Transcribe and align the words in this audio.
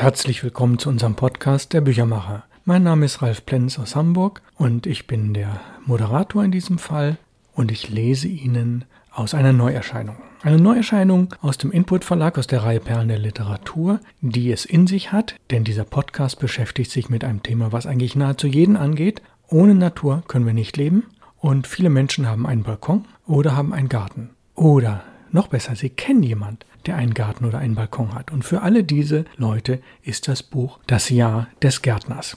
Herzlich 0.00 0.42
willkommen 0.42 0.78
zu 0.78 0.88
unserem 0.88 1.14
Podcast 1.14 1.74
Der 1.74 1.82
Büchermacher. 1.82 2.44
Mein 2.64 2.82
Name 2.82 3.04
ist 3.04 3.20
Ralf 3.20 3.44
Plenz 3.44 3.78
aus 3.78 3.94
Hamburg 3.94 4.40
und 4.56 4.86
ich 4.86 5.06
bin 5.06 5.34
der 5.34 5.60
Moderator 5.84 6.42
in 6.42 6.50
diesem 6.50 6.78
Fall 6.78 7.18
und 7.52 7.70
ich 7.70 7.90
lese 7.90 8.26
Ihnen 8.26 8.86
aus 9.12 9.34
einer 9.34 9.52
Neuerscheinung. 9.52 10.16
Eine 10.40 10.56
Neuerscheinung 10.56 11.34
aus 11.42 11.58
dem 11.58 11.70
Input 11.70 12.04
Verlag 12.04 12.38
aus 12.38 12.46
der 12.46 12.62
Reihe 12.62 12.80
Perlen 12.80 13.08
der 13.08 13.18
Literatur, 13.18 14.00
die 14.22 14.50
es 14.50 14.64
in 14.64 14.86
sich 14.86 15.12
hat, 15.12 15.34
denn 15.50 15.64
dieser 15.64 15.84
Podcast 15.84 16.38
beschäftigt 16.40 16.90
sich 16.90 17.10
mit 17.10 17.22
einem 17.22 17.42
Thema, 17.42 17.70
was 17.70 17.84
eigentlich 17.84 18.16
nahezu 18.16 18.46
jeden 18.46 18.78
angeht. 18.78 19.20
Ohne 19.48 19.74
Natur 19.74 20.22
können 20.26 20.46
wir 20.46 20.54
nicht 20.54 20.78
leben 20.78 21.08
und 21.40 21.66
viele 21.66 21.90
Menschen 21.90 22.26
haben 22.26 22.46
einen 22.46 22.62
Balkon 22.62 23.04
oder 23.26 23.54
haben 23.54 23.74
einen 23.74 23.90
Garten. 23.90 24.30
Oder 24.54 25.04
noch 25.32 25.48
besser, 25.48 25.76
sie 25.76 25.90
kennen 25.90 26.22
jemand, 26.22 26.66
der 26.86 26.96
einen 26.96 27.14
Garten 27.14 27.44
oder 27.44 27.58
einen 27.58 27.74
Balkon 27.74 28.14
hat. 28.14 28.30
Und 28.30 28.44
für 28.44 28.62
alle 28.62 28.84
diese 28.84 29.24
Leute 29.36 29.80
ist 30.02 30.28
das 30.28 30.42
Buch 30.42 30.78
Das 30.86 31.10
Jahr 31.10 31.48
des 31.62 31.82
Gärtners. 31.82 32.36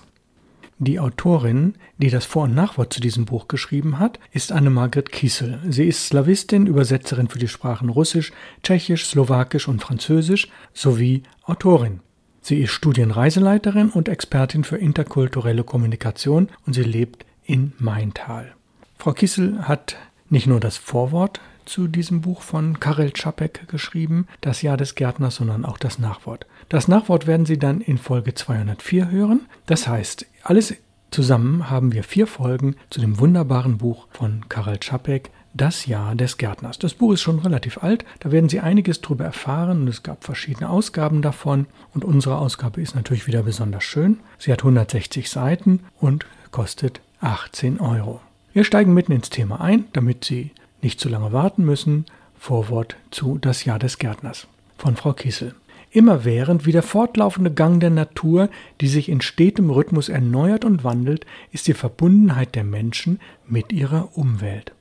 Die 0.79 0.99
Autorin, 0.99 1.75
die 1.97 2.09
das 2.09 2.25
Vor- 2.25 2.43
und 2.43 2.55
Nachwort 2.55 2.91
zu 2.91 2.99
diesem 2.99 3.25
Buch 3.25 3.47
geschrieben 3.47 3.99
hat, 3.99 4.19
ist 4.31 4.51
Anne-Margret 4.51 5.11
Kiesel. 5.11 5.59
Sie 5.69 5.87
ist 5.87 6.07
Slawistin, 6.07 6.67
Übersetzerin 6.67 7.29
für 7.29 7.39
die 7.39 7.47
Sprachen 7.47 7.89
Russisch, 7.89 8.33
Tschechisch, 8.63 9.05
Slowakisch 9.05 9.67
und 9.67 9.81
Französisch 9.81 10.49
sowie 10.73 11.23
Autorin. 11.43 12.01
Sie 12.41 12.61
ist 12.61 12.71
Studienreiseleiterin 12.71 13.89
und 13.89 14.09
Expertin 14.09 14.65
für 14.65 14.75
interkulturelle 14.77 15.63
Kommunikation 15.63 16.49
und 16.65 16.73
sie 16.73 16.83
lebt 16.83 17.25
in 17.45 17.71
Maintal. 17.77 18.53
Frau 18.97 19.13
Kiesel 19.13 19.65
hat 19.67 19.95
nicht 20.29 20.47
nur 20.47 20.59
das 20.59 20.75
Vorwort 20.75 21.39
zu 21.65 21.87
diesem 21.87 22.21
Buch 22.21 22.41
von 22.41 22.79
Karel 22.79 23.11
Čapek 23.11 23.67
geschrieben, 23.67 24.27
Das 24.41 24.61
Jahr 24.61 24.77
des 24.77 24.95
Gärtners, 24.95 25.35
sondern 25.35 25.65
auch 25.65 25.77
das 25.77 25.99
Nachwort. 25.99 26.45
Das 26.69 26.87
Nachwort 26.87 27.27
werden 27.27 27.45
Sie 27.45 27.59
dann 27.59 27.81
in 27.81 27.97
Folge 27.97 28.33
204 28.33 29.09
hören. 29.09 29.41
Das 29.65 29.87
heißt, 29.87 30.25
alles 30.43 30.75
zusammen 31.11 31.69
haben 31.69 31.93
wir 31.93 32.03
vier 32.03 32.27
Folgen 32.27 32.75
zu 32.89 32.99
dem 32.99 33.19
wunderbaren 33.19 33.77
Buch 33.77 34.07
von 34.11 34.45
Karel 34.49 34.77
Čapek, 34.77 35.29
das 35.53 35.85
Jahr 35.85 36.15
des 36.15 36.37
Gärtners. 36.37 36.79
Das 36.79 36.95
Buch 36.95 37.13
ist 37.13 37.21
schon 37.21 37.39
relativ 37.39 37.83
alt, 37.83 38.05
da 38.19 38.31
werden 38.31 38.49
Sie 38.49 38.59
einiges 38.59 39.01
drüber 39.01 39.23
erfahren 39.23 39.81
und 39.81 39.87
es 39.87 40.03
gab 40.03 40.23
verschiedene 40.23 40.69
Ausgaben 40.69 41.21
davon 41.21 41.67
und 41.93 42.03
unsere 42.03 42.37
Ausgabe 42.37 42.81
ist 42.81 42.95
natürlich 42.95 43.27
wieder 43.27 43.43
besonders 43.43 43.83
schön. 43.83 44.19
Sie 44.39 44.51
hat 44.51 44.61
160 44.61 45.29
Seiten 45.29 45.81
und 45.99 46.25
kostet 46.51 47.01
18 47.21 47.79
Euro. 47.79 48.19
Wir 48.53 48.63
steigen 48.63 48.93
mitten 48.93 49.11
ins 49.11 49.29
Thema 49.29 49.61
ein, 49.61 49.85
damit 49.93 50.25
Sie 50.25 50.51
nicht 50.83 50.99
zu 50.99 51.09
lange 51.09 51.31
warten 51.31 51.65
müssen. 51.65 52.05
Vorwort 52.37 52.97
zu 53.09 53.37
Das 53.37 53.65
Jahr 53.65 53.79
des 53.79 53.97
Gärtners 53.97 54.47
von 54.77 54.95
Frau 54.95 55.13
Kiesel. 55.13 55.55
Immerwährend 55.91 56.65
wie 56.65 56.71
der 56.71 56.83
fortlaufende 56.83 57.53
Gang 57.53 57.79
der 57.79 57.91
Natur, 57.91 58.49
die 58.81 58.87
sich 58.87 59.09
in 59.09 59.21
stetem 59.21 59.69
Rhythmus 59.69 60.09
erneuert 60.09 60.65
und 60.65 60.83
wandelt, 60.83 61.25
ist 61.51 61.67
die 61.67 61.73
Verbundenheit 61.73 62.55
der 62.55 62.63
Menschen 62.63 63.19
mit 63.47 63.71
ihrer 63.71 64.17
Umwelt. 64.17 64.73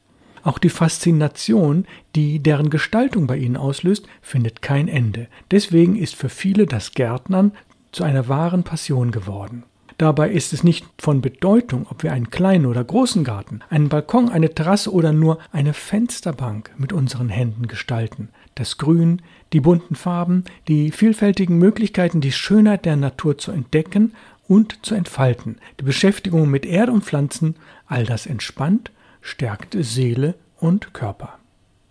Auch 0.43 0.59
die 0.59 0.71
Faszination, 0.71 1.87
die 2.17 2.41
deren 2.41 2.71
Gestaltung 2.71 3.27
bei 3.27 3.37
ihnen 3.37 3.57
auslöst, 3.57 4.09
findet 4.23 4.63
kein 4.63 4.89
Ende. 4.89 5.29
Deswegen 5.51 5.97
ist 5.97 6.17
für 6.17 6.31
viele 6.31 6.67
das 6.67 6.93
Gärtnern 6.93 7.53
zu 7.93 8.05
einer 8.05 8.27
wahren 8.29 8.65
Passion 8.65 9.13
geworden. 9.13 9.65
Dabei 10.03 10.31
ist 10.31 10.53
es 10.53 10.65
nicht 10.65 10.85
von 10.99 11.21
Bedeutung, 11.21 11.87
ob 11.89 12.03
wir 12.03 12.13
einen 12.13 12.29
kleinen 12.29 12.67
oder 12.67 12.83
großen 12.83 13.23
Garten, 13.23 13.61
einen 13.71 13.89
Balkon, 13.89 14.31
eine 14.31 14.53
Terrasse 14.53 14.93
oder 14.93 15.13
nur 15.13 15.39
eine 15.53 15.75
Fensterbank 15.75 16.73
mit 16.77 16.93
unseren 16.93 17.29
Händen 17.29 17.69
gestalten. 17.69 18.31
Das 18.57 18.79
Grün, 18.79 19.23
die 19.53 19.61
bunten 19.61 19.95
Farben, 19.95 20.43
die 20.67 20.91
vielfältigen 20.91 21.57
Möglichkeiten, 21.57 22.21
die 22.21 22.33
Schönheit 22.33 22.85
der 22.85 22.97
Natur 22.97 23.39
zu 23.39 23.53
entdecken 23.53 24.13
und 24.49 24.85
zu 24.85 24.97
entfalten, 24.97 25.59
die 25.79 25.85
Beschäftigung 25.85 26.51
mit 26.51 26.67
Erde 26.67 26.91
und 26.91 27.05
Pflanzen, 27.05 27.55
all 27.87 28.05
das 28.05 28.27
entspannt, 28.27 28.91
stärkt 29.21 29.77
Seele 29.79 30.35
und 30.59 30.95
Körper. 30.95 31.39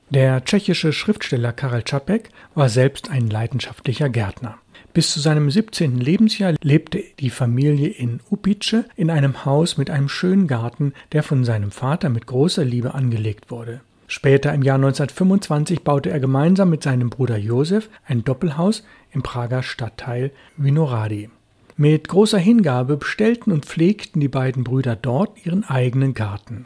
Der 0.09 0.43
tschechische 0.43 0.91
Schriftsteller 0.91 1.53
Karel 1.53 1.83
Čapek 1.83 2.31
war 2.55 2.67
selbst 2.67 3.09
ein 3.09 3.29
leidenschaftlicher 3.29 4.09
Gärtner. 4.09 4.57
Bis 4.93 5.13
zu 5.13 5.21
seinem 5.21 5.49
17. 5.49 5.99
Lebensjahr 5.99 6.55
lebte 6.61 7.01
die 7.19 7.29
Familie 7.29 7.87
in 7.87 8.19
Upice 8.29 8.83
in 8.97 9.09
einem 9.09 9.45
Haus 9.45 9.77
mit 9.77 9.89
einem 9.89 10.09
schönen 10.09 10.47
Garten, 10.47 10.93
der 11.13 11.23
von 11.23 11.45
seinem 11.45 11.71
Vater 11.71 12.09
mit 12.09 12.27
großer 12.27 12.65
Liebe 12.65 12.93
angelegt 12.93 13.51
wurde. 13.51 13.79
Später 14.07 14.53
im 14.53 14.63
Jahr 14.63 14.75
1925 14.75 15.83
baute 15.83 16.09
er 16.09 16.19
gemeinsam 16.19 16.69
mit 16.69 16.83
seinem 16.83 17.09
Bruder 17.09 17.37
Josef 17.37 17.89
ein 18.05 18.25
Doppelhaus 18.25 18.83
im 19.13 19.23
Prager 19.23 19.63
Stadtteil 19.63 20.31
Vinoradi. 20.57 21.29
Mit 21.77 22.09
großer 22.09 22.37
Hingabe 22.37 22.97
bestellten 22.97 23.53
und 23.53 23.65
pflegten 23.65 24.19
die 24.19 24.27
beiden 24.27 24.65
Brüder 24.65 24.97
dort 24.97 25.45
ihren 25.45 25.63
eigenen 25.63 26.13
Garten. 26.13 26.65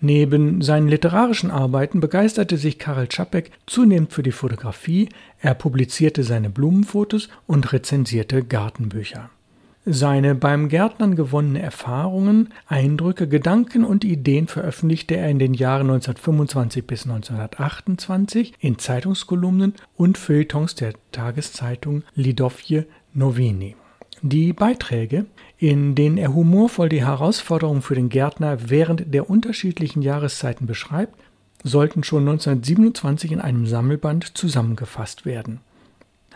Neben 0.00 0.62
seinen 0.62 0.88
literarischen 0.88 1.50
Arbeiten 1.50 2.00
begeisterte 2.00 2.56
sich 2.56 2.78
Karel 2.78 3.08
Čapek 3.08 3.50
zunehmend 3.66 4.12
für 4.12 4.22
die 4.22 4.32
Fotografie, 4.32 5.10
er 5.40 5.54
publizierte 5.54 6.22
seine 6.22 6.48
Blumenfotos 6.48 7.28
und 7.46 7.72
rezensierte 7.72 8.42
Gartenbücher. 8.42 9.28
Seine 9.86 10.34
beim 10.34 10.68
Gärtnern 10.68 11.16
gewonnene 11.16 11.60
Erfahrungen, 11.60 12.50
Eindrücke, 12.66 13.28
Gedanken 13.28 13.84
und 13.84 14.04
Ideen 14.04 14.46
veröffentlichte 14.46 15.16
er 15.16 15.30
in 15.30 15.38
den 15.38 15.54
Jahren 15.54 15.90
1925 15.90 16.86
bis 16.86 17.04
1928 17.04 18.54
in 18.60 18.78
Zeitungskolumnen 18.78 19.74
und 19.96 20.18
Feuilletons 20.18 20.74
der 20.74 20.92
Tageszeitung 21.12 22.04
Lidovje 22.14 22.86
Novini. 23.14 23.74
Die 24.22 24.52
Beiträge, 24.52 25.24
in 25.56 25.94
denen 25.94 26.18
er 26.18 26.34
humorvoll 26.34 26.90
die 26.90 27.04
Herausforderungen 27.04 27.80
für 27.80 27.94
den 27.94 28.10
Gärtner 28.10 28.68
während 28.68 29.14
der 29.14 29.30
unterschiedlichen 29.30 30.02
Jahreszeiten 30.02 30.66
beschreibt, 30.66 31.14
sollten 31.62 32.04
schon 32.04 32.28
1927 32.28 33.32
in 33.32 33.40
einem 33.40 33.66
Sammelband 33.66 34.36
zusammengefasst 34.36 35.24
werden. 35.24 35.60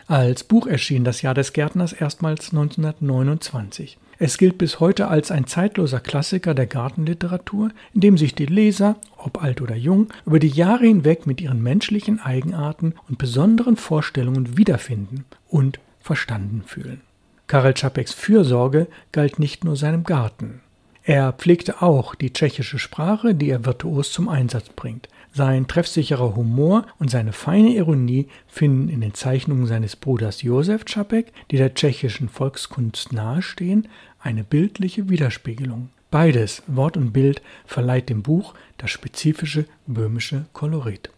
Als 0.07 0.43
Buch 0.43 0.67
erschien 0.67 1.03
das 1.03 1.21
Jahr 1.21 1.33
des 1.33 1.53
Gärtners 1.53 1.93
erstmals 1.93 2.51
1929. 2.51 3.97
Es 4.17 4.37
gilt 4.37 4.57
bis 4.57 4.79
heute 4.79 5.07
als 5.07 5.29
ein 5.29 5.45
zeitloser 5.45 5.99
Klassiker 5.99 6.53
der 6.53 6.67
Gartenliteratur, 6.67 7.71
in 7.93 8.01
dem 8.01 8.17
sich 8.17 8.33
die 8.33 8.45
Leser, 8.45 8.95
ob 9.17 9.43
alt 9.43 9.61
oder 9.61 9.75
jung, 9.75 10.07
über 10.25 10.39
die 10.39 10.47
Jahre 10.47 10.85
hinweg 10.85 11.27
mit 11.27 11.41
ihren 11.41 11.61
menschlichen 11.61 12.19
Eigenarten 12.19 12.93
und 13.09 13.17
besonderen 13.17 13.77
Vorstellungen 13.77 14.57
wiederfinden 14.57 15.25
und 15.49 15.79
verstanden 15.99 16.63
fühlen. 16.65 17.01
Karel 17.47 17.73
Čapeks 17.73 18.13
Fürsorge 18.13 18.87
galt 19.11 19.39
nicht 19.39 19.63
nur 19.63 19.75
seinem 19.75 20.03
Garten. 20.03 20.61
Er 21.03 21.33
pflegte 21.33 21.83
auch 21.83 22.15
die 22.15 22.33
tschechische 22.33 22.79
Sprache, 22.79 23.35
die 23.35 23.51
er 23.51 23.65
virtuos 23.65 24.11
zum 24.11 24.27
Einsatz 24.27 24.69
bringt. 24.69 25.07
Sein 25.31 25.67
treffsicherer 25.67 26.35
Humor 26.35 26.87
und 26.97 27.11
seine 27.11 27.33
feine 27.33 27.75
Ironie 27.75 28.27
finden 28.47 28.89
in 28.89 29.01
den 29.01 29.13
Zeichnungen 29.13 29.67
seines 29.67 29.95
Bruders 29.95 30.41
Josef 30.41 30.85
Čapek, 30.85 31.31
die 31.51 31.57
der 31.57 31.75
tschechischen 31.75 32.29
Volkskunst 32.29 33.13
nahestehen, 33.13 33.87
eine 34.19 34.43
bildliche 34.43 35.09
Widerspiegelung. 35.09 35.89
Beides, 36.09 36.63
Wort 36.65 36.97
und 36.97 37.11
Bild, 37.11 37.43
verleiht 37.65 38.09
dem 38.09 38.23
Buch 38.23 38.55
das 38.77 38.89
spezifische 38.89 39.65
böhmische 39.85 40.45
Kolorit. 40.53 41.11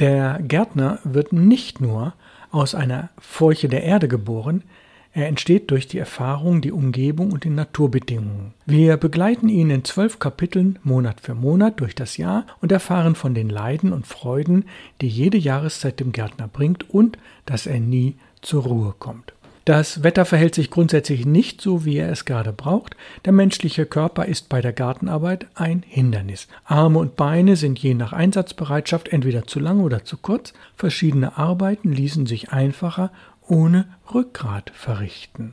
Der 0.00 0.40
Gärtner 0.42 0.98
wird 1.04 1.32
nicht 1.32 1.80
nur 1.80 2.12
aus 2.50 2.74
einer 2.74 3.08
Furche 3.18 3.68
der 3.68 3.84
Erde 3.84 4.08
geboren, 4.08 4.64
er 5.12 5.26
entsteht 5.26 5.70
durch 5.70 5.88
die 5.88 5.98
Erfahrung, 5.98 6.60
die 6.60 6.72
Umgebung 6.72 7.32
und 7.32 7.44
die 7.44 7.50
Naturbedingungen. 7.50 8.54
Wir 8.66 8.96
begleiten 8.96 9.48
ihn 9.48 9.70
in 9.70 9.84
zwölf 9.84 10.18
Kapiteln 10.18 10.78
Monat 10.82 11.20
für 11.20 11.34
Monat 11.34 11.80
durch 11.80 11.94
das 11.94 12.16
Jahr 12.16 12.46
und 12.60 12.70
erfahren 12.70 13.14
von 13.14 13.34
den 13.34 13.48
Leiden 13.48 13.92
und 13.92 14.06
Freuden, 14.06 14.66
die 15.00 15.08
jede 15.08 15.38
Jahreszeit 15.38 15.98
dem 16.00 16.12
Gärtner 16.12 16.48
bringt 16.48 16.90
und 16.90 17.18
dass 17.46 17.66
er 17.66 17.80
nie 17.80 18.16
zur 18.42 18.64
Ruhe 18.64 18.94
kommt. 18.98 19.32
Das 19.68 20.02
Wetter 20.02 20.24
verhält 20.24 20.54
sich 20.54 20.70
grundsätzlich 20.70 21.26
nicht 21.26 21.60
so, 21.60 21.84
wie 21.84 21.98
er 21.98 22.10
es 22.10 22.24
gerade 22.24 22.54
braucht. 22.54 22.96
Der 23.26 23.34
menschliche 23.34 23.84
Körper 23.84 24.24
ist 24.24 24.48
bei 24.48 24.62
der 24.62 24.72
Gartenarbeit 24.72 25.46
ein 25.54 25.84
Hindernis. 25.86 26.48
Arme 26.64 26.98
und 26.98 27.16
Beine 27.16 27.54
sind 27.54 27.78
je 27.78 27.92
nach 27.92 28.14
Einsatzbereitschaft 28.14 29.08
entweder 29.08 29.46
zu 29.46 29.60
lang 29.60 29.80
oder 29.80 30.06
zu 30.06 30.16
kurz. 30.16 30.54
Verschiedene 30.74 31.36
Arbeiten 31.36 31.92
ließen 31.92 32.24
sich 32.24 32.50
einfacher 32.50 33.10
ohne 33.48 33.88
Rückgrat 34.12 34.70
verrichten. 34.74 35.52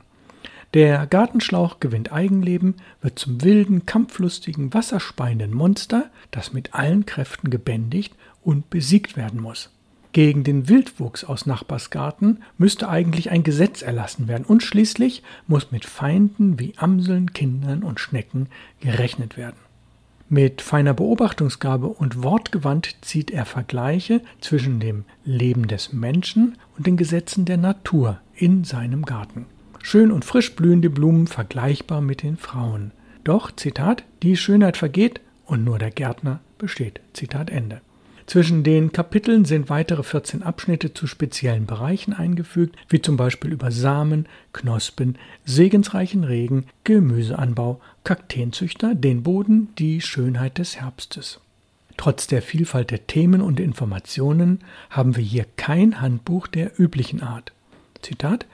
Der 0.74 1.06
Gartenschlauch 1.06 1.80
gewinnt 1.80 2.12
Eigenleben, 2.12 2.74
wird 3.00 3.18
zum 3.18 3.42
wilden, 3.42 3.86
kampflustigen, 3.86 4.74
wasserspeienden 4.74 5.54
Monster, 5.54 6.10
das 6.30 6.52
mit 6.52 6.74
allen 6.74 7.06
Kräften 7.06 7.50
gebändigt 7.50 8.14
und 8.42 8.68
besiegt 8.68 9.16
werden 9.16 9.40
muss. 9.40 9.70
Gegen 10.12 10.44
den 10.44 10.68
Wildwuchs 10.68 11.24
aus 11.24 11.44
Nachbarsgarten 11.44 12.42
müsste 12.56 12.88
eigentlich 12.88 13.30
ein 13.30 13.42
Gesetz 13.42 13.82
erlassen 13.82 14.28
werden 14.28 14.46
und 14.46 14.62
schließlich 14.62 15.22
muss 15.46 15.72
mit 15.72 15.84
Feinden 15.84 16.58
wie 16.58 16.72
Amseln, 16.78 17.34
Kindern 17.34 17.82
und 17.82 18.00
Schnecken 18.00 18.48
gerechnet 18.80 19.36
werden. 19.36 19.65
Mit 20.28 20.60
feiner 20.60 20.92
Beobachtungsgabe 20.92 21.86
und 21.86 22.24
Wortgewand 22.24 22.96
zieht 23.00 23.30
er 23.30 23.44
Vergleiche 23.44 24.22
zwischen 24.40 24.80
dem 24.80 25.04
Leben 25.24 25.68
des 25.68 25.92
Menschen 25.92 26.58
und 26.76 26.86
den 26.88 26.96
Gesetzen 26.96 27.44
der 27.44 27.58
Natur 27.58 28.20
in 28.34 28.64
seinem 28.64 29.04
Garten. 29.04 29.46
schön 29.82 30.10
und 30.10 30.24
frisch 30.24 30.56
blühen 30.56 30.82
die 30.82 30.88
Blumen 30.88 31.28
vergleichbar 31.28 32.00
mit 32.00 32.24
den 32.24 32.36
Frauen. 32.36 32.90
Doch, 33.22 33.52
Zitat, 33.54 34.02
die 34.24 34.36
Schönheit 34.36 34.76
vergeht 34.76 35.20
und 35.44 35.62
nur 35.62 35.78
der 35.78 35.92
Gärtner 35.92 36.40
besteht. 36.58 37.00
Zitat 37.12 37.48
Ende. 37.48 37.80
Zwischen 38.26 38.64
den 38.64 38.90
Kapiteln 38.90 39.44
sind 39.44 39.70
weitere 39.70 40.02
14 40.02 40.42
Abschnitte 40.42 40.92
zu 40.92 41.06
speziellen 41.06 41.66
Bereichen 41.66 42.12
eingefügt, 42.12 42.74
wie 42.88 43.00
zum 43.00 43.16
Beispiel 43.16 43.52
über 43.52 43.70
Samen, 43.70 44.26
Knospen, 44.52 45.16
segensreichen 45.44 46.24
Regen, 46.24 46.66
Gemüseanbau, 46.82 47.80
Kakteenzüchter, 48.02 48.96
den 48.96 49.22
Boden, 49.22 49.68
die 49.78 50.00
Schönheit 50.00 50.58
des 50.58 50.80
Herbstes. 50.80 51.40
Trotz 51.96 52.26
der 52.26 52.42
Vielfalt 52.42 52.90
der 52.90 53.06
Themen 53.06 53.40
und 53.40 53.60
Informationen 53.60 54.58
haben 54.90 55.14
wir 55.16 55.22
hier 55.22 55.46
kein 55.56 56.00
Handbuch 56.00 56.48
der 56.48 56.78
üblichen 56.78 57.22
Art. 57.22 57.52
Zitat 58.02 58.46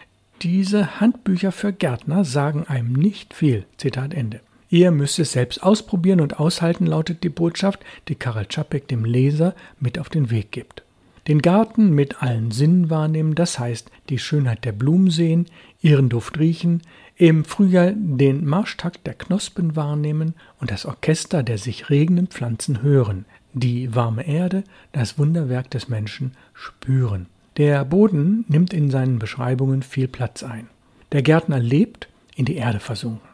Diese 0.43 1.01
Handbücher 1.01 1.51
für 1.51 1.73
Gärtner 1.73 2.25
sagen 2.25 2.65
einem 2.69 2.93
nicht 2.93 3.33
viel. 3.33 3.65
Zitat 3.79 4.13
Ende. 4.13 4.41
Ihr 4.73 4.91
müsst 4.91 5.19
es 5.19 5.33
selbst 5.33 5.63
ausprobieren 5.63 6.23
und 6.23 6.41
aushalten, 6.41 6.87
lautet 6.87 7.23
die 7.25 7.29
Botschaft, 7.29 7.81
die 8.09 8.15
Karel 8.15 8.47
Čapek 8.47 8.89
dem 8.89 9.05
Leser 9.05 9.55
mit 9.79 9.99
auf 9.99 10.09
den 10.09 10.31
Weg 10.31 10.51
gibt. 10.51 10.83
Den 11.29 11.43
Garten 11.43 11.91
mit 11.91 12.23
allen 12.23 12.53
Sinnen 12.53 12.89
wahrnehmen, 12.89 13.35
das 13.35 13.59
heißt 13.59 13.91
die 14.09 14.19
Schönheit 14.19 14.65
der 14.65 14.73
Blumen 14.73 15.11
sehen, 15.11 15.45
ihren 15.83 16.09
Duft 16.09 16.39
riechen, 16.39 16.81
im 17.17 17.45
Frühjahr 17.45 17.93
den 17.95 18.47
Marschtakt 18.47 19.07
der 19.07 19.13
Knospen 19.13 19.77
wahrnehmen 19.77 20.33
und 20.59 20.71
das 20.71 20.87
Orchester 20.87 21.43
der 21.43 21.59
sich 21.59 21.91
regenden 21.91 22.29
Pflanzen 22.29 22.81
hören, 22.81 23.27
die 23.53 23.95
warme 23.95 24.27
Erde, 24.27 24.65
das 24.93 25.19
Wunderwerk 25.19 25.71
des 25.71 25.91
Menschen 25.91 26.33
spüren. 26.55 27.27
Der 27.59 27.85
Boden 27.85 28.47
nimmt 28.49 28.73
in 28.73 28.91
seinen 28.91 29.19
Beschreibungen 29.19 29.83
viel 29.83 30.09
Platz 30.09 30.43
ein. 30.43 30.67
Der 31.13 31.21
Gärtner 31.21 31.59
lebt 31.59 32.09
in 32.37 32.47
die 32.47 32.57
Erde 32.57 32.81
versunken. 32.81 33.32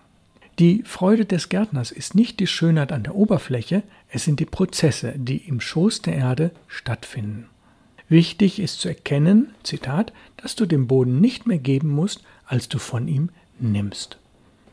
Die 0.59 0.83
Freude 0.85 1.25
des 1.25 1.51
Gärtners 1.51 1.93
ist 1.93 2.17
nicht 2.17 2.41
die 2.41 2.49
Schönheit 2.49 2.91
an 2.91 3.05
der 3.05 3.15
Oberfläche, 3.15 3.85
es 4.09 4.25
sind 4.25 4.41
die 4.41 4.45
Prozesse, 4.45 5.15
die 5.17 5.37
im 5.37 5.61
Schoß 5.61 6.03
der 6.03 6.17
Erde 6.17 6.51
stattfinden. 6.67 7.47
Wichtig 8.09 8.59
ist 8.59 8.81
zu 8.81 8.89
erkennen, 8.89 9.51
Zitat, 9.63 10.13
dass 10.37 10.57
du 10.57 10.67
dem 10.67 10.89
Boden 10.89 11.21
nicht 11.21 11.47
mehr 11.47 11.59
geben 11.59 11.91
musst, 11.91 12.23
als 12.45 12.69
du 12.69 12.79
von 12.79 13.07
ihm 13.07 13.29
nimmst. 13.61 14.19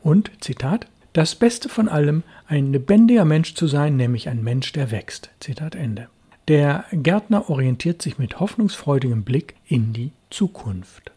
Und, 0.02 0.32
Zitat, 0.40 0.88
das 1.12 1.36
Beste 1.36 1.68
von 1.68 1.88
allem, 1.88 2.24
ein 2.48 2.72
lebendiger 2.72 3.24
Mensch 3.24 3.54
zu 3.54 3.68
sein, 3.68 3.96
nämlich 3.96 4.28
ein 4.28 4.42
Mensch, 4.42 4.72
der 4.72 4.90
wächst. 4.90 5.30
Zitat 5.38 5.76
Ende. 5.76 6.08
Der 6.48 6.84
Gärtner 6.90 7.48
orientiert 7.48 8.02
sich 8.02 8.18
mit 8.18 8.40
hoffnungsfreudigem 8.40 9.22
Blick 9.22 9.54
in 9.66 9.92
die 9.92 10.10
Zukunft. 10.30 11.12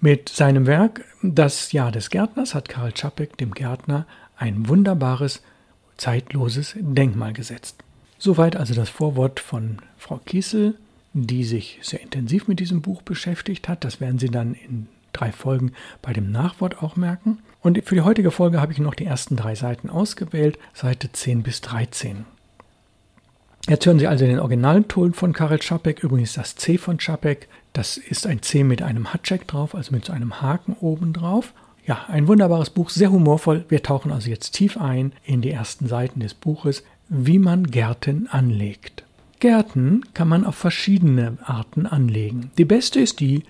Mit 0.00 0.28
seinem 0.28 0.68
Werk 0.68 1.04
Das 1.22 1.72
Jahr 1.72 1.90
des 1.90 2.10
Gärtners 2.10 2.54
hat 2.54 2.68
Karl 2.68 2.92
Czapek 2.92 3.36
dem 3.36 3.50
Gärtner 3.52 4.06
ein 4.36 4.68
wunderbares, 4.68 5.42
zeitloses 5.96 6.76
Denkmal 6.78 7.32
gesetzt. 7.32 7.82
Soweit 8.16 8.54
also 8.54 8.74
das 8.74 8.90
Vorwort 8.90 9.40
von 9.40 9.78
Frau 9.96 10.18
Kiesel, 10.18 10.76
die 11.14 11.42
sich 11.42 11.80
sehr 11.82 12.00
intensiv 12.00 12.46
mit 12.46 12.60
diesem 12.60 12.80
Buch 12.80 13.02
beschäftigt 13.02 13.68
hat. 13.68 13.82
Das 13.82 14.00
werden 14.00 14.20
Sie 14.20 14.28
dann 14.28 14.54
in 14.54 14.86
drei 15.12 15.32
Folgen 15.32 15.72
bei 16.00 16.12
dem 16.12 16.30
Nachwort 16.30 16.80
auch 16.80 16.94
merken. 16.94 17.40
Und 17.60 17.84
für 17.84 17.96
die 17.96 18.02
heutige 18.02 18.30
Folge 18.30 18.60
habe 18.60 18.72
ich 18.72 18.78
noch 18.78 18.94
die 18.94 19.06
ersten 19.06 19.34
drei 19.34 19.56
Seiten 19.56 19.90
ausgewählt, 19.90 20.60
Seite 20.74 21.10
10 21.10 21.42
bis 21.42 21.60
13. 21.60 22.24
Jetzt 23.68 23.84
hören 23.84 23.98
Sie 23.98 24.06
also 24.06 24.24
den 24.24 24.40
Originalton 24.40 25.12
von 25.12 25.34
Karel 25.34 25.58
Čapek, 25.58 26.02
übrigens 26.02 26.32
das 26.32 26.56
C 26.56 26.78
von 26.78 26.96
Čapek. 26.96 27.48
Das 27.74 27.98
ist 27.98 28.26
ein 28.26 28.40
C 28.40 28.64
mit 28.64 28.80
einem 28.80 29.12
Hatcheck 29.12 29.46
drauf, 29.46 29.74
also 29.74 29.92
mit 29.94 30.06
so 30.06 30.12
einem 30.14 30.40
Haken 30.40 30.74
oben 30.80 31.12
drauf. 31.12 31.52
Ja, 31.84 32.06
ein 32.08 32.28
wunderbares 32.28 32.70
Buch, 32.70 32.88
sehr 32.88 33.12
humorvoll. 33.12 33.66
Wir 33.68 33.82
tauchen 33.82 34.10
also 34.10 34.30
jetzt 34.30 34.52
tief 34.52 34.78
ein 34.78 35.12
in 35.22 35.42
die 35.42 35.50
ersten 35.50 35.86
Seiten 35.86 36.20
des 36.20 36.32
Buches, 36.32 36.82
wie 37.10 37.38
man 37.38 37.64
Gärten 37.64 38.26
anlegt. 38.30 39.04
Gärten 39.38 40.00
kann 40.14 40.28
man 40.28 40.46
auf 40.46 40.54
verschiedene 40.54 41.36
Arten 41.44 41.84
anlegen. 41.84 42.50
Die 42.56 42.64
beste 42.64 43.00
ist 43.00 43.20
die, 43.20 43.42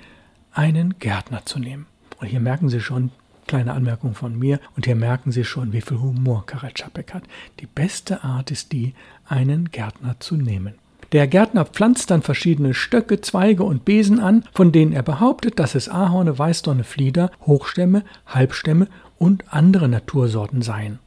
einen 0.53 0.99
Gärtner 0.99 1.47
zu 1.47 1.61
nehmen. 1.61 1.87
Und 2.21 2.27
hier 2.27 2.41
merken 2.41 2.69
Sie 2.69 2.81
schon, 2.81 3.13
Kleine 3.49 3.73
Anmerkung 3.73 4.15
von 4.15 4.39
mir. 4.39 4.61
Und 4.77 4.87
hier 4.87 4.95
merken 4.95 5.33
Sie 5.33 5.45
schon, 5.45 5.73
wie 5.73 5.81
viel 5.81 5.99
Humor 5.99 6.47
Karel 6.47 6.71
hat. 7.13 7.23
Die 7.59 7.67
beste 7.67 8.23
Art 8.23 8.53
ist 8.53 8.71
die, 8.71 8.95
einen 9.27 9.71
Gärtner 9.73 10.17
zu 10.21 10.37
nehmen. 10.37 10.75
Der 11.13 11.27
Gärtner 11.27 11.65
pflanzt 11.65 12.11
dann 12.11 12.21
verschiedene 12.21 12.75
Stöcke, 12.75 13.23
Zweige 13.23 13.65
und 13.65 13.87
Besen 13.87 14.21
an, 14.21 14.45
von 14.53 14.73
denen 14.73 14.93
er 14.93 15.03
behauptet, 15.03 15.59
dass 15.59 15.75
es 15.75 15.89
Ahorne, 15.89 16.39
Weißdorne, 16.39 16.85
Flieder, 16.85 17.31
Hochstämme, 17.47 18.03
Halbstämme 18.27 18.89
und 19.17 19.45
andere 19.49 19.89
Natursorten 19.89 20.61
seien. 20.61 20.99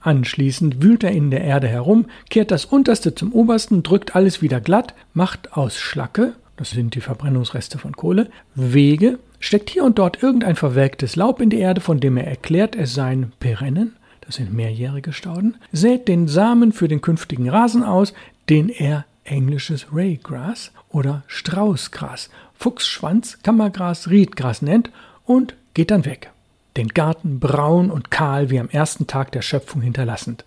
Anschließend 0.00 0.82
wühlt 0.82 1.04
er 1.04 1.12
in 1.12 1.30
der 1.30 1.42
Erde 1.44 1.68
herum, 1.68 2.06
kehrt 2.30 2.50
das 2.50 2.64
Unterste 2.64 3.14
zum 3.14 3.32
Obersten, 3.32 3.82
drückt 3.82 4.16
alles 4.16 4.40
wieder 4.40 4.60
glatt, 4.60 4.94
macht 5.12 5.52
aus 5.52 5.78
Schlacke, 5.78 6.32
das 6.56 6.70
sind 6.70 6.94
die 6.94 7.00
Verbrennungsreste 7.00 7.78
von 7.78 7.92
Kohle, 7.94 8.30
Wege, 8.54 9.18
steckt 9.42 9.68
hier 9.68 9.84
und 9.84 9.98
dort 9.98 10.22
irgendein 10.22 10.56
verwelktes 10.56 11.16
Laub 11.16 11.40
in 11.40 11.50
die 11.50 11.58
Erde, 11.58 11.80
von 11.80 12.00
dem 12.00 12.16
er 12.16 12.26
erklärt, 12.26 12.76
es 12.76 12.94
seien 12.94 13.32
Perennen, 13.40 13.96
das 14.22 14.36
sind 14.36 14.54
mehrjährige 14.54 15.12
Stauden, 15.12 15.56
sät 15.72 16.08
den 16.08 16.28
Samen 16.28 16.72
für 16.72 16.88
den 16.88 17.02
künftigen 17.02 17.50
Rasen 17.50 17.82
aus, 17.82 18.14
den 18.48 18.68
er 18.68 19.04
englisches 19.24 19.88
Raygrass 19.92 20.72
oder 20.88 21.24
Straußgras, 21.26 22.30
Fuchsschwanz, 22.54 23.40
Kammergras, 23.42 24.08
Riedgras 24.08 24.62
nennt 24.62 24.90
und 25.26 25.54
geht 25.74 25.90
dann 25.90 26.04
weg. 26.04 26.30
Den 26.76 26.88
Garten 26.88 27.40
braun 27.40 27.90
und 27.90 28.10
kahl 28.10 28.48
wie 28.48 28.60
am 28.60 28.70
ersten 28.70 29.06
Tag 29.06 29.32
der 29.32 29.42
Schöpfung 29.42 29.82
hinterlassend. 29.82 30.44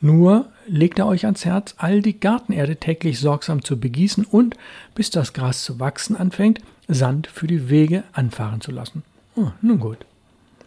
Nur 0.00 0.46
legt 0.66 0.98
er 0.98 1.06
euch 1.06 1.24
ans 1.24 1.44
Herz, 1.44 1.74
all 1.78 2.02
die 2.02 2.18
Gartenerde 2.18 2.76
täglich 2.76 3.18
sorgsam 3.18 3.64
zu 3.64 3.78
begießen 3.78 4.24
und, 4.24 4.56
bis 4.94 5.10
das 5.10 5.32
Gras 5.32 5.64
zu 5.64 5.80
wachsen 5.80 6.16
anfängt, 6.16 6.60
Sand 6.88 7.26
für 7.26 7.46
die 7.46 7.68
Wege 7.68 8.04
anfahren 8.12 8.60
zu 8.60 8.70
lassen. 8.70 9.02
Oh, 9.36 9.48
nun 9.60 9.78
gut. 9.78 9.98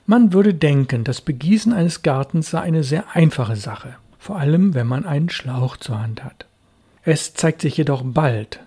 Man 0.05 0.33
würde 0.33 0.53
denken, 0.53 1.03
das 1.03 1.21
Begießen 1.21 1.73
eines 1.73 2.03
Gartens 2.03 2.51
sei 2.51 2.61
eine 2.61 2.83
sehr 2.83 3.15
einfache 3.15 3.55
Sache, 3.55 3.95
vor 4.19 4.37
allem 4.37 4.73
wenn 4.73 4.87
man 4.87 5.05
einen 5.05 5.29
Schlauch 5.29 5.77
zur 5.77 5.99
Hand 5.99 6.23
hat. 6.23 6.45
Es 7.03 7.33
zeigt 7.33 7.61
sich 7.61 7.77
jedoch 7.77 8.03
bald, 8.03 8.59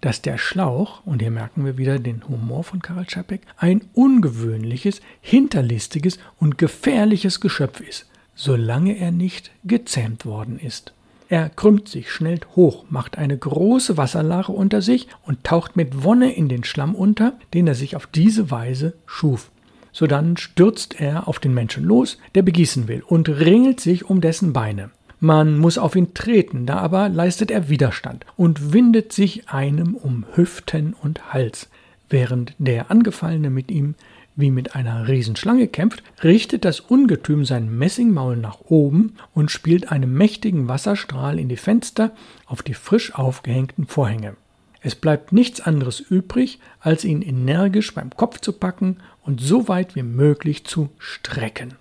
dass 0.00 0.22
der 0.22 0.36
Schlauch, 0.36 1.00
und 1.06 1.22
hier 1.22 1.30
merken 1.30 1.64
wir 1.64 1.78
wieder 1.78 1.98
den 1.98 2.28
Humor 2.28 2.62
von 2.62 2.82
Karl 2.82 3.06
Čapek, 3.06 3.40
ein 3.56 3.82
ungewöhnliches, 3.94 5.00
hinterlistiges 5.20 6.18
und 6.38 6.58
gefährliches 6.58 7.40
Geschöpf 7.40 7.80
ist, 7.80 8.06
solange 8.34 8.98
er 8.98 9.12
nicht 9.12 9.50
gezähmt 9.64 10.26
worden 10.26 10.58
ist. 10.58 10.92
Er 11.28 11.48
krümmt 11.48 11.88
sich 11.88 12.10
schnell 12.10 12.40
hoch, 12.54 12.84
macht 12.90 13.16
eine 13.18 13.36
große 13.36 13.96
Wasserlache 13.96 14.52
unter 14.52 14.82
sich 14.82 15.08
und 15.24 15.42
taucht 15.42 15.74
mit 15.76 16.04
Wonne 16.04 16.32
in 16.34 16.48
den 16.48 16.64
Schlamm 16.64 16.94
unter, 16.94 17.32
den 17.54 17.66
er 17.66 17.74
sich 17.74 17.96
auf 17.96 18.06
diese 18.06 18.50
Weise 18.50 18.94
schuf. 19.06 19.50
Sodann 19.92 20.36
stürzt 20.36 21.00
er 21.00 21.28
auf 21.28 21.38
den 21.38 21.54
Menschen 21.54 21.84
los, 21.84 22.18
der 22.34 22.42
begießen 22.42 22.88
will, 22.88 23.02
und 23.06 23.28
ringelt 23.28 23.80
sich 23.80 24.10
um 24.10 24.20
dessen 24.20 24.52
Beine. 24.52 24.90
Man 25.20 25.56
muss 25.56 25.78
auf 25.78 25.96
ihn 25.96 26.12
treten, 26.12 26.66
da 26.66 26.78
aber 26.78 27.08
leistet 27.08 27.50
er 27.50 27.68
Widerstand 27.68 28.26
und 28.36 28.72
windet 28.72 29.12
sich 29.12 29.48
einem 29.48 29.94
um 29.94 30.26
Hüften 30.34 30.94
und 31.00 31.32
Hals, 31.32 31.70
während 32.10 32.54
der 32.58 32.90
Angefallene 32.90 33.48
mit 33.48 33.70
ihm 33.70 33.94
wie 34.36 34.50
mit 34.50 34.74
einer 34.74 35.06
Riesenschlange 35.06 35.68
kämpft, 35.68 36.02
richtet 36.22 36.64
das 36.64 36.80
Ungetüm 36.80 37.44
sein 37.44 37.76
Messingmaul 37.76 38.36
nach 38.36 38.60
oben 38.66 39.14
und 39.32 39.50
spielt 39.50 39.92
einen 39.92 40.12
mächtigen 40.12 40.68
Wasserstrahl 40.68 41.38
in 41.38 41.48
die 41.48 41.56
Fenster 41.56 42.12
auf 42.46 42.62
die 42.62 42.74
frisch 42.74 43.14
aufgehängten 43.14 43.86
Vorhänge. 43.86 44.36
Es 44.80 44.94
bleibt 44.94 45.32
nichts 45.32 45.60
anderes 45.60 46.00
übrig, 46.00 46.58
als 46.80 47.04
ihn 47.04 47.22
energisch 47.22 47.94
beim 47.94 48.10
Kopf 48.10 48.40
zu 48.40 48.52
packen 48.52 48.98
und 49.22 49.40
so 49.40 49.66
weit 49.68 49.94
wie 49.96 50.02
möglich 50.02 50.64
zu 50.64 50.90
strecken. 50.98 51.74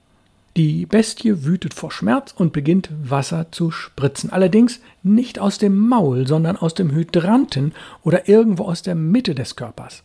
Die 0.55 0.85
Bestie 0.85 1.43
wütet 1.43 1.73
vor 1.73 1.91
Schmerz 1.91 2.31
und 2.31 2.53
beginnt 2.53 2.91
Wasser 3.03 3.51
zu 3.51 3.71
spritzen. 3.71 4.29
Allerdings 4.29 4.79
nicht 5.01 5.39
aus 5.39 5.57
dem 5.57 5.75
Maul, 5.75 6.27
sondern 6.27 6.55
aus 6.55 6.75
dem 6.75 6.91
Hydranten 6.91 7.73
oder 8.03 8.29
irgendwo 8.29 8.65
aus 8.65 8.83
der 8.83 8.93
Mitte 8.93 9.33
des 9.33 9.55
Körpers. 9.55 10.03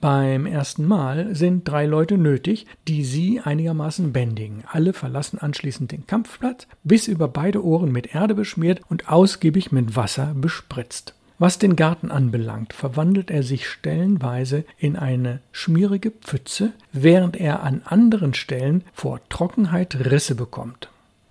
Beim 0.00 0.46
ersten 0.46 0.86
Mal 0.86 1.34
sind 1.34 1.68
drei 1.68 1.84
Leute 1.84 2.16
nötig, 2.16 2.66
die 2.88 3.04
sie 3.04 3.40
einigermaßen 3.40 4.12
bändigen. 4.14 4.64
Alle 4.66 4.94
verlassen 4.94 5.38
anschließend 5.38 5.92
den 5.92 6.06
Kampfplatz, 6.06 6.66
bis 6.84 7.06
über 7.06 7.28
beide 7.28 7.62
Ohren 7.62 7.92
mit 7.92 8.14
Erde 8.14 8.34
beschmiert 8.34 8.80
und 8.88 9.10
ausgiebig 9.10 9.72
mit 9.72 9.96
Wasser 9.96 10.32
bespritzt. 10.34 11.14
Was 11.38 11.58
den 11.58 11.76
Garten 11.76 12.10
anbelangt, 12.10 12.72
verwandelt 12.72 13.30
er 13.30 13.42
sich 13.42 13.68
stellenweise 13.68 14.64
in 14.78 14.96
eine 14.96 15.40
schmierige 15.52 16.10
Pfütze, 16.10 16.72
während 16.92 17.36
er 17.36 17.62
an 17.62 17.82
anderen 17.84 18.32
Stellen 18.32 18.84
vor 18.94 19.20
Trockenheit 19.28 20.10
Risse 20.10 20.34
bekommt. 20.34 20.88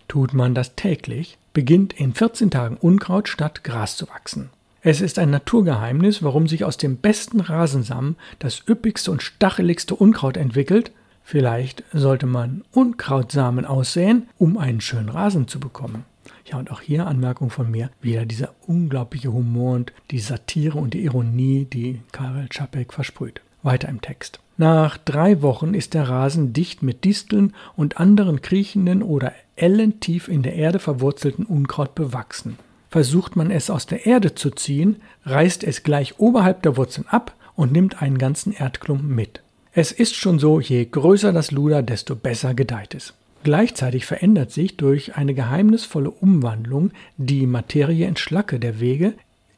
Tut 0.08 0.34
man 0.34 0.54
das 0.54 0.76
täglich, 0.76 1.38
beginnt 1.54 1.94
in 1.94 2.14
14 2.14 2.52
Tagen 2.52 2.78
Unkraut 2.78 3.30
statt 3.30 3.64
Gras 3.64 3.98
zu 3.98 4.08
wachsen. 4.10 4.50
Es 4.82 5.02
ist 5.02 5.20
ein 5.20 5.30
Naturgeheimnis, 5.30 6.24
warum 6.24 6.48
sich 6.48 6.64
aus 6.64 6.78
dem 6.78 6.98
besten 6.98 7.42
Rasensamen 7.42 8.16
das 8.40 8.64
üppigste 8.68 9.12
und 9.12 9.22
stacheligste 9.22 9.96
Unkraut 9.96 10.38
entwickelt, 10.38 10.92
Vielleicht 11.30 11.84
sollte 11.94 12.26
man 12.26 12.64
Unkrautsamen 12.72 13.64
aussäen, 13.64 14.28
um 14.40 14.58
einen 14.58 14.82
schönen 14.82 15.10
Rasen 15.10 15.48
zu 15.48 15.60
bekommen. 15.60 16.04
Ja, 16.48 16.58
und 16.58 16.72
auch 16.72 16.82
hier 16.82 17.06
Anmerkung 17.06 17.52
von 17.52 17.70
mir, 17.70 17.92
wieder 18.02 18.26
dieser 18.26 18.56
unglaubliche 18.66 19.32
Humor 19.32 19.76
und 19.76 19.94
die 20.10 20.18
Satire 20.18 20.80
und 20.80 20.96
die 20.96 21.04
Ironie, 21.04 21.68
die 21.72 22.02
Karel 22.12 22.50
Čapek 22.50 22.94
versprüht. 22.94 23.42
Weiter 23.62 23.90
im 23.90 24.02
Text. 24.02 24.40
Nach 24.58 24.98
drei 24.98 25.44
Wochen 25.44 25.76
ist 25.76 25.94
der 25.94 26.10
Rasen 26.10 26.52
dicht 26.52 26.82
mit 26.82 27.06
Disteln 27.06 27.54
und 27.76 28.00
anderen 28.00 28.42
kriechenden 28.42 29.04
oder 29.04 29.32
ellentief 29.56 30.30
in 30.30 30.42
der 30.42 30.56
Erde 30.56 30.80
verwurzelten 30.80 31.46
Unkraut 31.46 31.94
bewachsen. 31.94 32.58
Versucht 32.90 33.36
man 33.36 33.52
es 33.52 33.70
aus 33.70 33.86
der 33.86 34.06
Erde 34.06 34.36
zu 34.36 34.50
ziehen, 34.50 34.98
reißt 35.26 35.64
es 35.64 35.84
gleich 35.84 36.20
oberhalb 36.20 36.64
der 36.64 36.76
Wurzeln 36.76 37.08
ab 37.08 37.36
und 37.56 37.72
nimmt 37.72 38.02
einen 38.02 38.18
ganzen 38.18 38.52
Erdklumpen 38.54 39.14
mit. 39.14 39.42
Es 39.74 39.92
ist 39.92 40.16
schon 40.16 40.40
so, 40.40 40.60
je 40.60 40.86
größer 40.86 41.32
das 41.32 41.52
Luder, 41.52 41.84
desto 41.84 42.16
besser 42.16 42.54
gedeiht 42.54 42.96
es. 42.96 43.14
Gleichzeitig 43.44 44.06
verändert 44.06 44.52
sich 44.52 44.76
durch 44.76 45.16
eine 45.16 45.34
geheimnisvolle 45.34 46.10
Umwandlung 46.10 46.92
die 47.18 47.46
Materie 47.46 48.08
in 48.08 48.18
Schlacke 48.18 48.60
der 48.60 48.80
Wege 48.80 49.14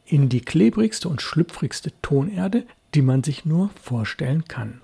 in 0.05 0.29
die 0.29 0.41
klebrigste 0.41 1.07
und 1.07 1.21
schlüpfrigste 1.21 1.91
Tonerde, 2.01 2.63
die 2.93 3.01
man 3.01 3.23
sich 3.23 3.45
nur 3.45 3.69
vorstellen 3.81 4.45
kann. 4.47 4.81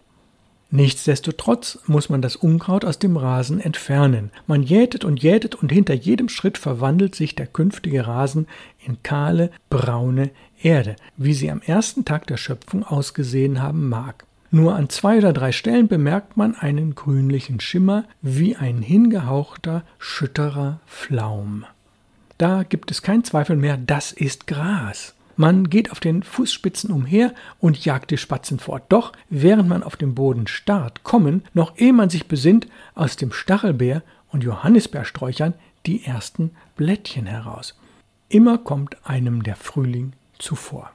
Nichtsdestotrotz 0.70 1.80
muss 1.88 2.10
man 2.10 2.22
das 2.22 2.36
Unkraut 2.36 2.84
aus 2.84 3.00
dem 3.00 3.16
Rasen 3.16 3.62
entfernen. 3.62 4.32
Man 4.48 4.64
jätet 4.64 5.06
und 5.06 5.24
jätet 5.24 5.56
und 5.56 5.72
hinter 5.72 5.94
jedem 5.94 6.28
Schritt 6.28 6.58
verwandelt 6.58 7.16
sich 7.16 7.36
der 7.36 7.48
künftige 7.48 8.06
Rasen 8.06 8.48
in 8.86 9.02
kahle, 9.02 9.50
braune 9.70 10.32
Erde, 10.62 10.98
wie 11.16 11.34
sie 11.34 11.50
am 11.52 11.62
ersten 11.62 12.04
Tag 12.04 12.28
der 12.28 12.38
Schöpfung 12.38 12.84
ausgesehen 12.84 13.62
haben 13.62 13.88
mag. 13.88 14.26
Nur 14.52 14.76
an 14.76 14.90
zwei 14.90 15.18
oder 15.18 15.34
drei 15.34 15.52
Stellen 15.52 15.88
bemerkt 15.88 16.36
man 16.36 16.56
einen 16.56 16.96
grünlichen 16.96 17.60
Schimmer 17.60 18.06
wie 18.22 18.56
ein 18.56 18.82
hingehauchter, 18.82 19.84
schütterer 20.00 20.80
Flaum. 20.86 21.66
Da 22.38 22.64
gibt 22.64 22.92
es 22.92 23.02
keinen 23.02 23.24
Zweifel 23.24 23.56
mehr, 23.56 23.78
das 23.78 24.12
ist 24.12 24.48
Gras. 24.48 25.16
Man 25.38 25.70
geht 25.70 25.92
auf 25.92 26.00
den 26.00 26.24
Fußspitzen 26.24 26.92
umher 26.92 27.34
und 27.60 27.86
jagt 27.86 28.10
die 28.10 28.18
Spatzen 28.18 28.60
fort. 28.60 28.84
Doch 28.90 29.14
während 29.30 29.70
man 29.70 29.84
auf 29.84 29.96
dem 29.96 30.16
Boden 30.16 30.48
starrt, 30.48 31.04
kommen, 31.04 31.44
noch 31.54 31.78
ehe 31.78 31.94
man 31.94 32.10
sich 32.10 32.28
besinnt, 32.28 32.68
aus 32.96 33.16
dem 33.16 33.32
Stachelbeer 33.32 34.02
und 34.32 34.44
Johannisbeersträuchern 34.44 35.54
die 35.86 36.04
ersten 36.04 36.52
Blättchen 36.76 37.28
heraus. 37.28 37.80
Immer 38.30 38.58
kommt 38.58 38.98
einem 39.08 39.44
der 39.44 39.56
Frühling 39.56 40.14
zuvor. 40.40 40.92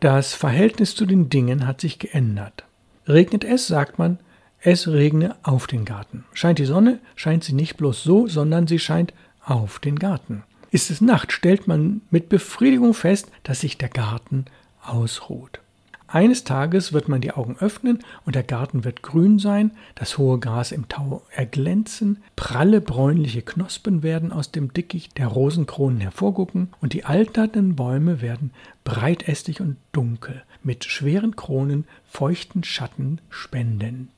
Das 0.00 0.34
Verhältnis 0.34 0.96
zu 0.96 1.06
den 1.06 1.30
Dingen 1.30 1.66
hat 1.66 1.80
sich 1.80 1.98
geändert. 1.98 2.64
Regnet 3.06 3.44
es, 3.44 3.68
sagt 3.68 3.98
man, 3.98 4.18
es 4.60 4.88
regne 4.88 5.36
auf 5.42 5.66
den 5.66 5.84
Garten. 5.84 6.24
Scheint 6.32 6.58
die 6.58 6.64
Sonne, 6.64 6.98
scheint 7.14 7.44
sie 7.44 7.52
nicht 7.52 7.76
bloß 7.76 8.02
so, 8.02 8.26
sondern 8.26 8.66
sie 8.66 8.78
scheint 8.78 9.14
auf 9.44 9.78
den 9.78 9.98
Garten. 9.98 10.42
Ist 10.70 10.90
es 10.90 11.00
Nacht, 11.00 11.32
stellt 11.32 11.66
man 11.66 12.02
mit 12.10 12.28
Befriedigung 12.28 12.94
fest, 12.94 13.28
dass 13.42 13.60
sich 13.60 13.76
der 13.76 13.88
Garten 13.88 14.44
ausruht. 14.82 15.60
Eines 16.06 16.42
Tages 16.42 16.92
wird 16.92 17.08
man 17.08 17.20
die 17.20 17.30
Augen 17.32 17.56
öffnen 17.60 18.00
und 18.26 18.34
der 18.34 18.42
Garten 18.42 18.82
wird 18.84 19.00
grün 19.02 19.38
sein, 19.38 19.70
das 19.94 20.18
hohe 20.18 20.40
Gras 20.40 20.72
im 20.72 20.88
Tau 20.88 21.22
erglänzen, 21.30 22.20
pralle 22.34 22.80
bräunliche 22.80 23.42
Knospen 23.42 24.02
werden 24.02 24.32
aus 24.32 24.50
dem 24.50 24.72
Dickicht 24.72 25.18
der 25.18 25.28
Rosenkronen 25.28 26.00
hervorgucken 26.00 26.68
und 26.80 26.94
die 26.94 27.04
alternden 27.04 27.76
Bäume 27.76 28.20
werden 28.20 28.52
breitästig 28.82 29.60
und 29.60 29.76
dunkel, 29.92 30.42
mit 30.64 30.84
schweren 30.84 31.36
Kronen 31.36 31.84
feuchten 32.08 32.64
Schatten 32.64 33.20
spenden. 33.28 34.08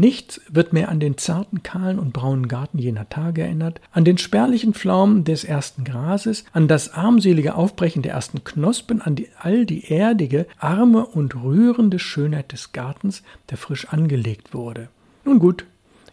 Nichts 0.00 0.40
wird 0.48 0.72
mehr 0.72 0.88
an 0.88 0.98
den 0.98 1.18
zarten, 1.18 1.62
kahlen 1.62 1.98
und 1.98 2.14
braunen 2.14 2.48
Garten 2.48 2.78
jener 2.78 3.10
Tage 3.10 3.42
erinnert, 3.42 3.82
an 3.92 4.06
den 4.06 4.16
spärlichen 4.16 4.72
Pflaumen 4.72 5.24
des 5.24 5.44
ersten 5.44 5.84
Grases, 5.84 6.46
an 6.54 6.68
das 6.68 6.94
armselige 6.94 7.54
Aufbrechen 7.54 8.00
der 8.00 8.12
ersten 8.12 8.42
Knospen, 8.42 9.02
an 9.02 9.14
die, 9.14 9.28
all 9.38 9.66
die 9.66 9.92
erdige, 9.92 10.46
arme 10.56 11.04
und 11.04 11.34
rührende 11.36 11.98
Schönheit 11.98 12.52
des 12.52 12.72
Gartens, 12.72 13.22
der 13.50 13.58
frisch 13.58 13.88
angelegt 13.88 14.54
wurde. 14.54 14.88
Nun 15.26 15.38
gut, 15.38 15.66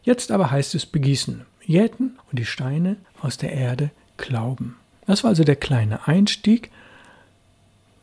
jetzt 0.03 0.33
aber 0.33 0.51
heißt 0.51 0.75
es 0.75 0.85
begießen, 0.85 1.45
jäten 1.63 2.19
und 2.29 2.39
die 2.39 2.45
Steine 2.45 2.97
aus 3.21 3.37
der 3.37 3.53
Erde 3.53 3.89
glauben. 4.17 4.75
Das 5.05 5.23
war 5.23 5.29
also 5.29 5.45
der 5.45 5.55
kleine 5.55 6.09
Einstieg, 6.09 6.71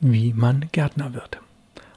wie 0.01 0.33
man 0.33 0.65
Gärtner 0.73 1.13
wird. 1.13 1.41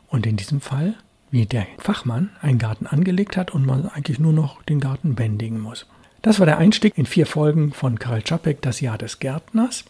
Und 0.10 0.25
in 0.25 0.36
diesem 0.36 0.60
Fall 0.60 0.96
wie 1.31 1.46
der 1.46 1.67
Fachmann 1.77 2.29
einen 2.41 2.57
Garten 2.57 2.88
angelegt 2.88 3.38
hat 3.38 3.51
und 3.51 3.65
man 3.65 3.88
eigentlich 3.88 4.19
nur 4.19 4.34
noch 4.34 4.63
den 4.63 4.79
Garten 4.79 5.15
bändigen 5.15 5.60
muss. 5.60 5.86
Das 6.22 6.39
war 6.39 6.46
der 6.46 6.57
Einstieg 6.57 6.98
in 6.98 7.05
vier 7.05 7.25
Folgen 7.25 7.74
von 7.74 8.00
Karl 8.00 8.22
Czapek, 8.22 8.62
das 8.62 8.81
Jahr 8.81 8.98
des 8.98 9.19
Gärtners. 9.19 9.86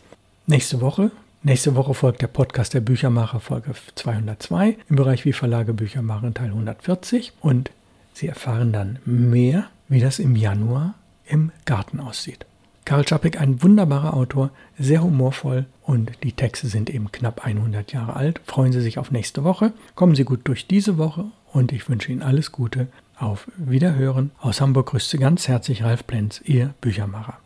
Nächste 0.46 0.82
Woche, 0.82 1.12
nächste 1.44 1.76
Woche 1.76 1.94
folgt 1.94 2.22
der 2.22 2.28
Podcast 2.28 2.74
der 2.74 2.82
Büchermacher, 2.82 3.40
Folge 3.40 3.72
202, 3.96 4.78
im 4.90 4.96
Bereich 4.96 5.26
Wie 5.26 5.34
Verlage 5.34 5.74
Bücher 5.74 6.02
machen, 6.02 6.34
Teil 6.34 6.50
140. 6.50 7.34
Und 7.42 7.72
Sie 8.14 8.28
erfahren 8.28 8.74
dann 8.74 9.00
mehr, 9.06 9.66
wie 9.88 10.00
das 10.00 10.20
im 10.20 10.36
Januar 10.36 10.96
im 11.26 11.52
Garten 11.66 12.00
aussieht. 12.00 12.46
Karl 12.88 13.04
Czapek, 13.04 13.42
ein 13.42 13.62
wunderbarer 13.62 14.14
Autor, 14.14 14.50
sehr 14.80 15.04
humorvoll 15.04 15.66
und 15.84 16.10
die 16.24 16.32
Texte 16.32 16.68
sind 16.68 16.90
eben 16.90 17.12
knapp 17.12 17.46
100 17.46 17.92
Jahre 17.92 18.16
alt. 18.16 18.40
Freuen 18.46 18.72
Sie 18.72 18.80
sich 18.80 18.98
auf 18.98 19.12
nächste 19.12 19.44
Woche. 19.44 19.74
Kommen 19.96 20.16
Sie 20.16 20.24
gut 20.24 20.48
durch 20.48 20.68
diese 20.68 20.98
Woche 20.98 21.26
und 21.52 21.74
ich 21.74 21.90
wünsche 21.90 22.14
Ihnen 22.14 22.22
alles 22.22 22.54
Gute. 22.54 22.88
Auf 23.20 23.52
Wiederhören. 23.58 24.32
Aus 24.40 24.62
Hamburg 24.62 24.92
grüßt 24.92 25.10
Sie 25.10 25.18
ganz 25.18 25.50
herzlich 25.50 25.84
Ralf 25.84 26.08
Plenz, 26.08 26.40
Ihr 26.46 26.76
Büchermacher. 26.80 27.38